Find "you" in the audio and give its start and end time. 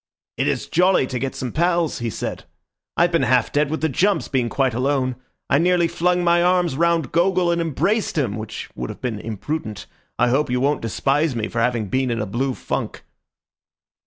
10.49-10.59